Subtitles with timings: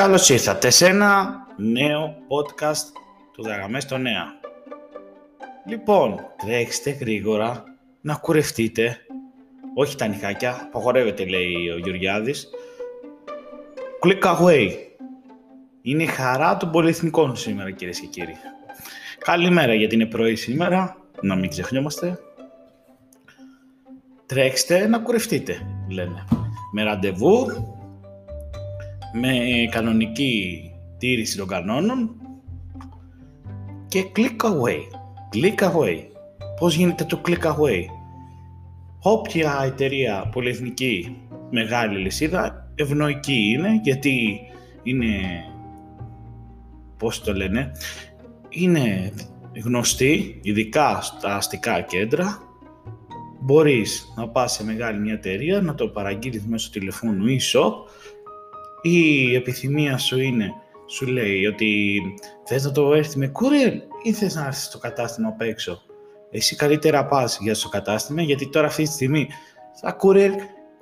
[0.00, 2.92] Καλώς ήρθατε σε ένα νέο podcast
[3.32, 4.24] του Δραγαμές στο Νέα.
[5.66, 7.64] Λοιπόν, τρέξτε γρήγορα
[8.00, 8.96] να κουρευτείτε.
[9.74, 12.48] Όχι τα νυχάκια, απαγορεύεται λέει ο Γεωργιάδης.
[14.02, 14.68] Click away.
[15.82, 18.36] Είναι η χαρά των πολυεθνικών σήμερα κυρίες και κύριοι.
[19.18, 22.18] Καλημέρα γιατί είναι πρωί σήμερα, να μην ξεχνιόμαστε.
[24.26, 26.24] Τρέξτε να κουρευτείτε, λένε.
[26.72, 27.46] Με ραντεβού,
[29.12, 29.38] με
[29.70, 30.62] κανονική
[30.98, 32.10] τήρηση των κανόνων
[33.88, 34.80] και click away.
[35.34, 35.98] Click away.
[36.58, 37.84] Πώς γίνεται το click away;
[39.02, 41.16] Όποια εταιρεία πολυεθνική
[41.50, 44.40] μεγάλη λυσίδα ευνοϊκή είναι γιατί
[44.82, 45.08] είναι,
[46.96, 47.72] πώς το λένε,
[48.48, 49.12] είναι
[49.64, 52.38] γνωστή, ειδικά στα αστικά κέντρα,
[53.40, 57.72] μπορείς να πας σε μεγάλη μια εταιρεία, να το παραγγείλεις μέσω τηλεφώνου ή shop
[58.82, 60.52] η επιθυμία σου είναι,
[60.86, 62.00] σου λέει ότι
[62.44, 63.72] θες να το έρθει με courier
[64.02, 65.82] ή θες να έρθεις στο κατάστημα απ' έξω;
[66.30, 69.28] Εσύ καλύτερα πας για στο κατάστημα γιατί τώρα αυτή τη στιγμή
[69.80, 70.30] τα courier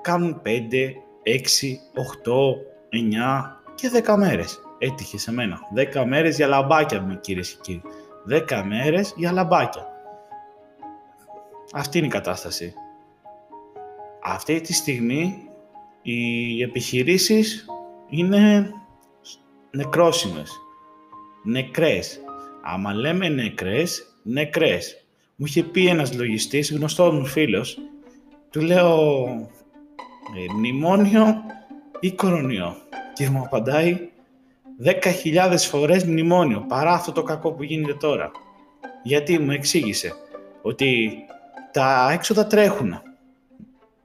[0.00, 0.48] κάνουν 5,
[1.24, 2.56] 6, 8,
[2.90, 4.60] 9 και 10 μέρες.
[4.78, 5.58] Έτυχε σε μένα.
[5.94, 7.82] 10 μέρες για λαμπάκια μου κύριε και κύριοι.
[8.48, 9.86] 10 μέρες για λαμπάκια.
[11.72, 12.74] Αυτή είναι η κατάσταση.
[14.22, 15.48] Αυτή τη στιγμή
[16.02, 17.66] οι επιχειρήσεις
[18.08, 18.70] είναι
[19.70, 20.50] νεκρόσιμες,
[21.42, 22.20] νεκρές.
[22.62, 25.06] Άμα λέμε νεκρές, νεκρές.
[25.36, 27.78] Μου είχε πει ένας λογιστής, γνωστός μου φίλος,
[28.50, 29.24] του λέω
[30.36, 31.42] ε, μνημόνιο
[32.00, 32.76] ή κορονοϊό.
[33.14, 34.08] Και μου απαντάει
[34.84, 38.30] 10.000 φορές μνημόνιο, παρά αυτό το κακό που γίνεται τώρα.
[39.02, 40.12] Γιατί μου εξήγησε
[40.62, 41.12] ότι
[41.72, 43.00] τα έξοδα τρέχουν.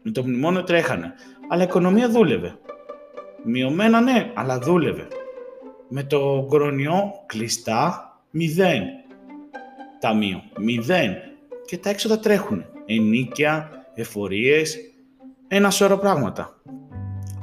[0.02, 1.14] Με το μνημόνιο τρέχανε,
[1.50, 2.58] αλλά η οικονομία δούλευε.
[3.44, 5.08] Μειωμένα ναι, αλλά δούλευε.
[5.90, 8.84] Με το κορονοϊό κλειστά μηδέν.
[10.00, 11.16] Ταμείο μηδέν.
[11.66, 12.66] Και τα έξοδα τρέχουν.
[12.86, 14.78] Ενίκια, εφορίες,
[15.48, 16.62] ένα σώρο πράγματα.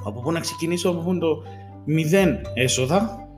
[0.05, 1.43] Από πού να ξεκινήσω, από πού το
[1.85, 3.29] μηδέν έσοδα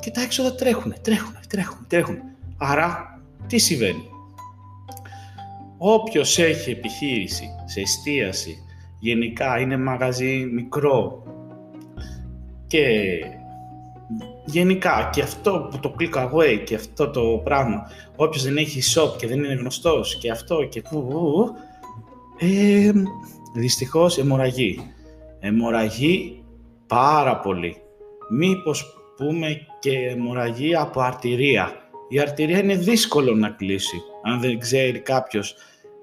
[0.00, 2.18] και τα έξοδα τρέχουν, τρέχουν, τρέχουν, τρέχουν.
[2.58, 4.08] Άρα, τι συμβαίνει;
[5.78, 8.64] Όποιος έχει επιχείρηση σε εστίαση,
[8.98, 11.22] γενικά είναι μαγαζί μικρό,
[12.72, 13.24] και
[14.44, 19.16] γενικά και αυτό που το click away και αυτό το πράγμα όποιος δεν έχει shop
[19.18, 21.08] και δεν είναι γνωστός και αυτό και που
[22.38, 22.92] ε,
[23.54, 24.80] δυστυχώς αιμορραγεί.
[25.40, 26.42] Αιμορραγεί
[26.86, 27.76] πάρα πολύ.
[28.30, 31.72] Μήπως πούμε και αιμορραγεί από αρτηρία.
[32.08, 35.54] Η αρτηρία είναι δύσκολο να κλείσει αν δεν ξέρει κάποιος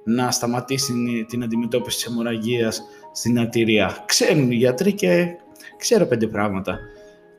[0.04, 5.36] να σταματήσει την αντιμετώπιση της αιμορραγίας στην αρτηρία ξέρουν οι γιατροί και
[5.78, 6.80] ξέρω πέντε πράγματα.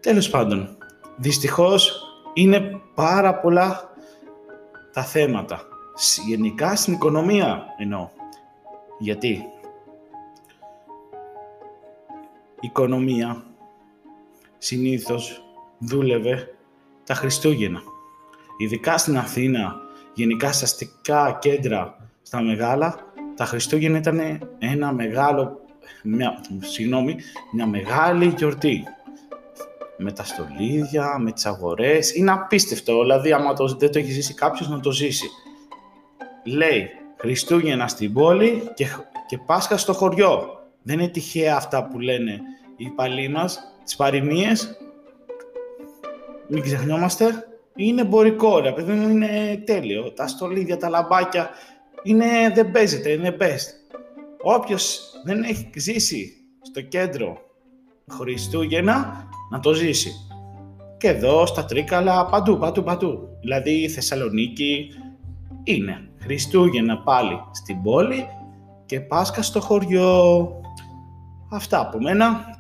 [0.00, 0.76] Τέλος πάντων,
[1.16, 2.02] δυστυχώς
[2.34, 3.90] είναι πάρα πολλά
[4.92, 5.62] τα θέματα.
[6.26, 8.08] Γενικά στην οικονομία εννοώ.
[8.98, 9.44] Γιατί;
[12.62, 13.44] Η οικονομία
[14.58, 15.42] συνήθως
[15.78, 16.54] δούλευε
[17.04, 17.80] τα Χριστούγεννα.
[18.58, 19.76] Ειδικά στην Αθήνα,
[20.14, 22.94] γενικά στα αστικά κέντρα, στα μεγάλα,
[23.36, 24.20] τα Χριστούγεννα ήταν
[24.58, 25.60] ένα μεγάλο
[26.02, 27.16] μια, συγγνώμη,
[27.52, 28.84] μια μεγάλη γιορτή.
[29.96, 32.14] Με τα στολίδια, με τις αγορές.
[32.14, 35.28] Είναι απίστευτο, δηλαδή άμα το, δεν το έχει ζήσει κάποιος να το ζήσει.
[36.44, 38.86] Λέει Χριστούγεννα στην πόλη και,
[39.26, 40.60] και Πάσχα στο χωριό.
[40.82, 42.40] Δεν είναι τυχαία αυτά που λένε
[42.76, 44.76] οι παλιοί μας, τις παροιμίες.
[46.48, 47.44] Μην ξεχνιόμαστε.
[47.74, 50.12] Είναι εμπορικό, ρε παιδί μου, είναι τέλειο.
[50.12, 51.50] Τα στολίδια, τα λαμπάκια,
[52.02, 53.96] είναι, δεν παίζεται, είναι best.
[54.42, 57.38] Όποιος δεν έχει ζήσει στο κέντρο
[58.10, 60.10] Χριστούγεννα, να το ζήσει.
[60.98, 63.28] Και εδώ στα Τρίκαλα, παντού, παντού, παντού.
[63.40, 64.88] Δηλαδή η Θεσσαλονίκη
[65.64, 68.26] είναι Χριστούγεννα πάλι στην πόλη
[68.86, 70.50] και Πάσχα στο χωριό.
[71.50, 72.58] Αυτά από μένα.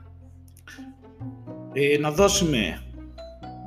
[1.72, 2.82] Ε, να δώσουμε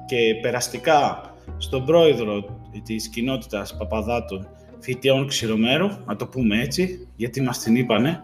[0.05, 1.21] και περαστικά
[1.57, 4.47] στον πρόεδρο της κοινότητας Παπαδάτων
[4.83, 8.23] Φοιτιών Ξηρομέρου, να το πούμε έτσι, γιατί μας την είπανε,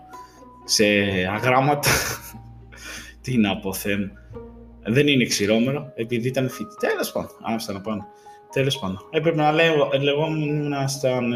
[0.64, 0.86] σε
[1.34, 1.90] αγράμματα.
[3.22, 3.74] Τι να πω,
[4.84, 6.88] Δεν είναι ξηρόμερο, επειδή ήταν φοιτητή.
[6.88, 8.08] Τέλος πάντων, άμεσα να πάνω.
[8.52, 9.08] Τέλος πάντων.
[9.10, 10.74] Έπρεπε να λέω, λεγόμουν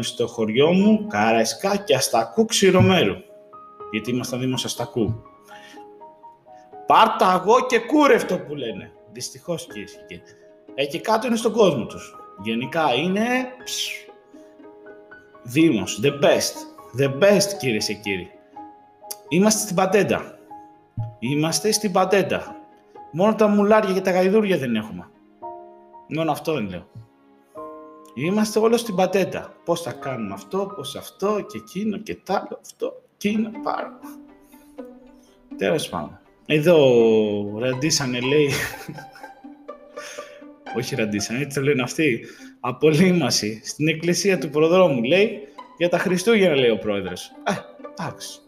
[0.00, 3.14] στο χωριό μου Καραϊσκά και Αστακού ξηρομέρου.
[3.90, 5.22] Γιατί ήμασταν δήμος Αστακού.
[6.86, 8.92] Πάρτα αγώ και κούρευτο που λένε.
[9.12, 10.22] Δυστυχώς κυρίε και κύριοι.
[10.74, 12.14] Εκεί κάτω είναι στον κόσμο τους.
[12.42, 13.22] Γενικά είναι.
[15.46, 16.54] Δήμος, the best.
[16.98, 18.30] The best κυρίε και κύριοι.
[19.28, 20.38] Είμαστε στην πατέντα.
[21.18, 22.56] Είμαστε στην πατέντα.
[23.12, 25.08] Μόνο τα μουλάρια και τα γαϊδούρια δεν έχουμε.
[26.08, 26.86] Μόνο αυτό δεν λέω.
[28.14, 29.56] Είμαστε όλο στην πατέτα.
[29.64, 33.98] Πώς θα κάνουμε αυτό, πώς αυτό και εκείνο και τ' άλλο, αυτό, εκείνο, πάρα.
[35.56, 36.18] Τέλος πάντων.
[36.46, 36.78] Εδώ
[37.58, 38.50] ραντίσανε λέει,
[40.78, 42.26] όχι ραντίσανε, έτσι το λένε αυτοί,
[42.66, 45.38] απολύμαση στην εκκλησία του προδρόμου λέει,
[45.78, 47.32] για τα Χριστούγεννα λέει ο πρόεδρος.
[47.44, 47.52] Ε,
[47.90, 48.38] εντάξει.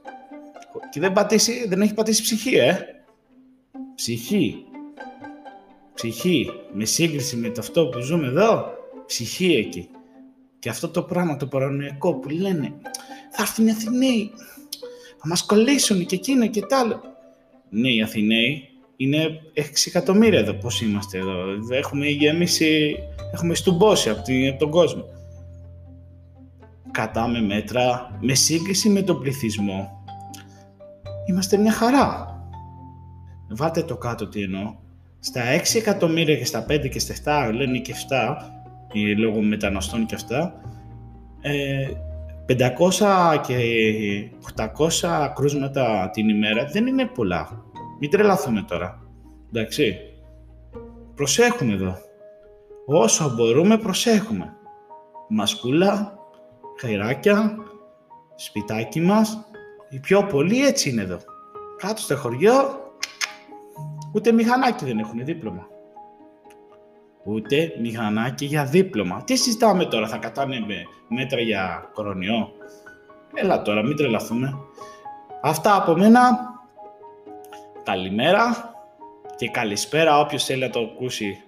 [0.90, 2.78] Και δεν, πατήσει, δεν έχει πατήσει ψυχή, ε.
[3.94, 4.64] Ψυχή.
[5.94, 6.50] Ψυχή.
[6.72, 8.66] Με σύγκριση με το αυτό που ζούμε εδώ,
[9.06, 9.88] ψυχή εκεί.
[10.58, 12.72] Και αυτό το πράγμα το παρανοϊκό που λένε,
[13.30, 14.30] θα έρθουν οι Αθηναίοι,
[15.19, 17.00] θα μας κολλήσουν και εκείνο και τ' άλλο.
[17.69, 21.34] Ναι, οι Αθηναίοι είναι 6 εκατομμύρια εδώ πώς είμαστε εδώ.
[21.70, 22.96] Έχουμε γεμίσει,
[23.32, 24.22] έχουμε στουμπώσει από
[24.58, 25.04] τον κόσμο.
[26.90, 30.04] Κατάμε μέτρα με σύγκριση με τον πληθυσμό.
[31.28, 32.34] Είμαστε μια χαρά.
[33.48, 34.75] Βάλτε το κάτω τι εννοώ.
[35.19, 38.37] Στα 6 εκατομμύρια και στα 5 και στα 7, λένε και 7,
[39.16, 40.60] λόγω μεταναστών και αυτά,
[42.46, 43.56] 500 ε, και
[44.56, 47.64] 800 κρούσματα την ημέρα δεν είναι πολλά.
[47.98, 49.02] Μην τρελαθούμε τώρα.
[49.48, 49.96] Εντάξει.
[51.14, 51.96] Προσέχουμε εδώ.
[52.87, 54.56] Όσο μπορούμε προσέχουμε.
[55.28, 56.19] Μασκούλα,
[56.81, 57.56] χαϊράκια,
[58.34, 59.38] σπιτάκι μας.
[59.88, 61.19] Οι πιο πολλοί έτσι είναι εδώ.
[61.76, 62.54] Κάτω στο χωριό,
[64.12, 65.66] ούτε μηχανάκι δεν έχουν δίπλωμα.
[67.25, 69.25] Ούτε μηχανάκι για δίπλωμα.
[69.25, 70.75] Τι συζητάμε τώρα, θα κατάνε με
[71.08, 72.52] μέτρα για κορονοϊό;
[73.34, 74.58] Έλα τώρα, μην τρελαθούμε.
[75.43, 76.38] Αυτά από μένα
[77.86, 78.74] καλημέρα
[79.36, 81.42] και καλησπέρα όποιος θέλει να το ακούσει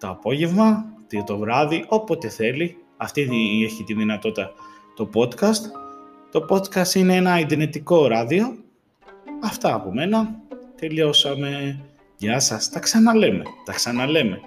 [0.00, 0.84] το απόγευμα,
[1.26, 2.76] το βράδυ, όποτε θέλει.
[2.96, 3.28] Αυτή
[3.64, 4.52] έχει τη δυνατότητα
[4.96, 5.62] το podcast.
[6.30, 8.56] Το podcast είναι ένα ιντερνετικό ράδιο.
[9.42, 10.34] Αυτά από μένα.
[10.76, 11.80] Τελειώσαμε.
[12.16, 12.70] Γεια σας.
[12.70, 13.42] Τα ξαναλέμε.
[13.64, 14.40] Τα ξαναλέμε.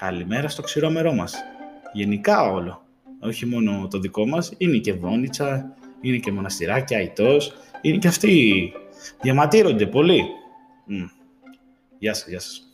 [0.00, 1.34] Καλημέρα στο ξηρόμερό μας.
[1.92, 2.82] Γενικά όλο.
[3.20, 4.52] Όχι μόνο το δικό μας.
[4.58, 7.52] Είναι και Βόνιτσα, είναι και Μοναστηράκια, Αιτός.
[7.80, 8.72] Είναι και αυτοί.
[9.20, 10.22] Διαματήρονται πολύ.
[10.88, 11.08] Mm.
[11.98, 12.67] Γεια σας, γεια σας.